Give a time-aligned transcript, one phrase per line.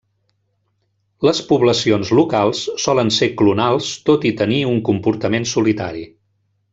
[1.27, 6.03] Les poblacions locals solen ser clonals tot i tenir un comportament solitari.